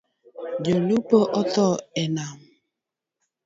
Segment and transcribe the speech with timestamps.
[0.65, 1.67] Jo lupo otho
[2.01, 2.37] e nam.